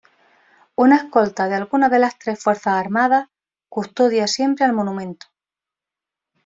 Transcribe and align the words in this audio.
Una 0.75 0.95
escolta 0.95 1.47
de 1.47 1.53
alguna 1.53 1.87
de 1.87 1.99
las 1.99 2.17
tres 2.17 2.41
fuerzas 2.41 2.73
armadas 2.73 3.29
custodia 3.69 4.25
siempre 4.25 4.65
al 4.65 4.73
monumento. 4.73 5.27